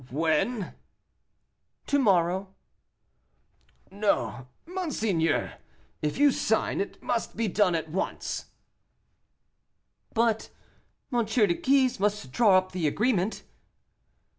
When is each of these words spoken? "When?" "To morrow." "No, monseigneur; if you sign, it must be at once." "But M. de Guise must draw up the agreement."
"When?" 0.09 0.73
"To 1.85 1.99
morrow." 1.99 2.55
"No, 3.91 4.47
monseigneur; 4.65 5.59
if 6.01 6.17
you 6.17 6.31
sign, 6.31 6.81
it 6.81 7.03
must 7.03 7.37
be 7.37 7.53
at 7.55 7.89
once." 7.89 8.45
"But 10.11 10.49
M. 11.13 11.23
de 11.27 11.53
Guise 11.53 11.99
must 11.99 12.31
draw 12.31 12.57
up 12.57 12.71
the 12.71 12.87
agreement." 12.87 13.43